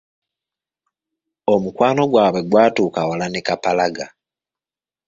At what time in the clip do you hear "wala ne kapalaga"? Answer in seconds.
3.09-4.05